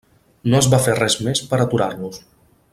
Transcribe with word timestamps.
No 0.53 0.57
es 0.59 0.69
va 0.75 0.79
fer 0.85 0.95
res 0.99 1.19
més 1.27 1.43
per 1.53 1.63
aturar-los. 1.67 2.21